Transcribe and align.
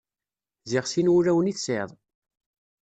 Ziɣ 0.71 0.85
sin 0.87 1.11
wulawen 1.13 1.51
i 1.51 1.53
tesɛiḍ. 1.55 1.89